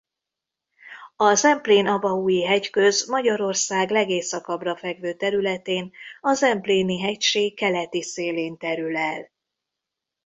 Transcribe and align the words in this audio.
A 1.15 1.33
Zemplén-Abaúji 1.35 2.45
Hegyköz 2.45 3.05
Magyarország 3.09 3.89
legészakabbra 3.89 4.75
fekvő 4.77 5.13
területén 5.13 5.91
a 6.21 6.33
Zempléni-hegység 6.33 7.55
keleti 7.55 8.01
szélén 8.01 8.57
terül 8.57 8.97
el. 8.97 9.31